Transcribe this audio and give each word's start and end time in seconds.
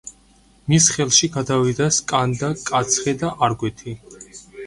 მის 0.71 0.85
ხელში 0.93 1.27
გადავიდა 1.35 1.89
სკანდა, 1.99 2.49
კაცხი 2.71 3.15
და 3.23 3.31
არგვეთი. 3.49 3.97